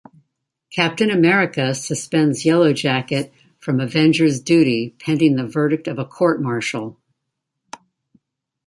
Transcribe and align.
Captain 0.71 1.11
America 1.11 1.75
suspends 1.75 2.43
Yellowjacket 2.43 3.29
from 3.59 3.79
Avengers 3.79 4.41
duty 4.41 4.95
pending 4.97 5.35
the 5.35 5.45
verdict 5.45 5.87
of 5.87 5.99
a 5.99 6.05
court-martial. 6.05 6.97